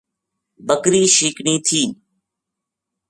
بکری 0.67 1.01
شیکنی 1.15 1.55
تھی 1.65 1.81